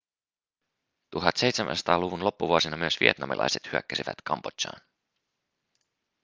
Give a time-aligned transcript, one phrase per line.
[1.15, 4.81] 1700-luvun loppuvuosina myös vietnamilaiset hyökkäsivät kambodžaan